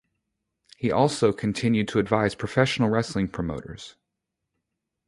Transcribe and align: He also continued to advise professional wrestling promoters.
He 0.77 0.91
also 0.91 1.31
continued 1.31 1.87
to 1.89 1.99
advise 1.99 2.33
professional 2.33 2.89
wrestling 2.89 3.27
promoters. 3.27 3.97